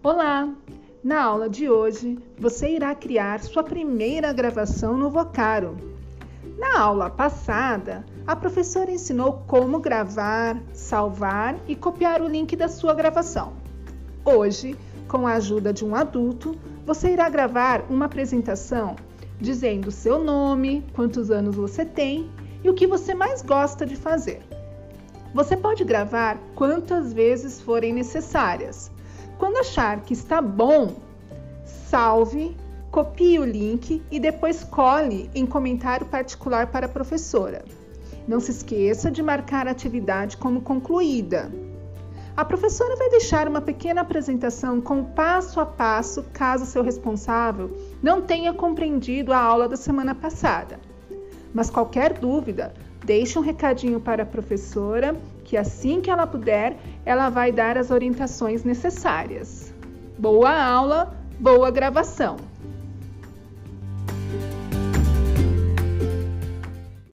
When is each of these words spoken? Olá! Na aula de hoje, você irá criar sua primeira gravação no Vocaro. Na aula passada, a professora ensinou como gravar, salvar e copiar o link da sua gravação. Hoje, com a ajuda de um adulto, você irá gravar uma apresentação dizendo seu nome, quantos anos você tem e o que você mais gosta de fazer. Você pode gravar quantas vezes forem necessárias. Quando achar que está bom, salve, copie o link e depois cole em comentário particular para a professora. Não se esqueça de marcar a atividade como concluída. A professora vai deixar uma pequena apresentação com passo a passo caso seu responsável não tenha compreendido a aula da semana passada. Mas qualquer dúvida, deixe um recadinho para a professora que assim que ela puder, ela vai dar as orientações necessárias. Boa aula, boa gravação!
Olá! 0.00 0.48
Na 1.02 1.24
aula 1.24 1.48
de 1.48 1.68
hoje, 1.68 2.16
você 2.38 2.68
irá 2.68 2.94
criar 2.94 3.40
sua 3.40 3.64
primeira 3.64 4.32
gravação 4.32 4.96
no 4.96 5.10
Vocaro. 5.10 5.76
Na 6.56 6.78
aula 6.78 7.10
passada, 7.10 8.06
a 8.24 8.36
professora 8.36 8.92
ensinou 8.92 9.42
como 9.48 9.80
gravar, 9.80 10.56
salvar 10.72 11.58
e 11.66 11.74
copiar 11.74 12.22
o 12.22 12.28
link 12.28 12.54
da 12.54 12.68
sua 12.68 12.94
gravação. 12.94 13.54
Hoje, 14.24 14.76
com 15.08 15.26
a 15.26 15.32
ajuda 15.32 15.72
de 15.72 15.84
um 15.84 15.96
adulto, 15.96 16.56
você 16.86 17.10
irá 17.10 17.28
gravar 17.28 17.84
uma 17.90 18.04
apresentação 18.04 18.94
dizendo 19.40 19.90
seu 19.90 20.22
nome, 20.22 20.86
quantos 20.94 21.28
anos 21.28 21.56
você 21.56 21.84
tem 21.84 22.30
e 22.62 22.70
o 22.70 22.74
que 22.74 22.86
você 22.86 23.14
mais 23.14 23.42
gosta 23.42 23.84
de 23.84 23.96
fazer. 23.96 24.42
Você 25.34 25.56
pode 25.56 25.82
gravar 25.82 26.38
quantas 26.54 27.12
vezes 27.12 27.60
forem 27.60 27.92
necessárias. 27.92 28.92
Quando 29.38 29.58
achar 29.58 30.00
que 30.00 30.12
está 30.12 30.42
bom, 30.42 30.96
salve, 31.64 32.56
copie 32.90 33.38
o 33.38 33.44
link 33.44 34.02
e 34.10 34.18
depois 34.18 34.64
cole 34.64 35.30
em 35.32 35.46
comentário 35.46 36.06
particular 36.06 36.66
para 36.66 36.86
a 36.86 36.88
professora. 36.88 37.64
Não 38.26 38.40
se 38.40 38.50
esqueça 38.50 39.10
de 39.10 39.22
marcar 39.22 39.68
a 39.68 39.70
atividade 39.70 40.36
como 40.36 40.60
concluída. 40.60 41.50
A 42.36 42.44
professora 42.44 42.96
vai 42.96 43.10
deixar 43.10 43.48
uma 43.48 43.60
pequena 43.60 44.00
apresentação 44.00 44.80
com 44.80 45.04
passo 45.04 45.60
a 45.60 45.66
passo 45.66 46.24
caso 46.32 46.66
seu 46.66 46.82
responsável 46.82 47.70
não 48.02 48.22
tenha 48.22 48.52
compreendido 48.52 49.32
a 49.32 49.38
aula 49.38 49.68
da 49.68 49.76
semana 49.76 50.14
passada. 50.14 50.78
Mas 51.54 51.70
qualquer 51.70 52.12
dúvida, 52.18 52.74
deixe 53.04 53.38
um 53.38 53.42
recadinho 53.42 54.00
para 54.00 54.24
a 54.24 54.26
professora 54.26 55.16
que 55.48 55.56
assim 55.56 56.02
que 56.02 56.10
ela 56.10 56.26
puder, 56.26 56.76
ela 57.06 57.30
vai 57.30 57.50
dar 57.50 57.78
as 57.78 57.90
orientações 57.90 58.64
necessárias. 58.64 59.72
Boa 60.18 60.52
aula, 60.52 61.16
boa 61.40 61.70
gravação! 61.70 62.36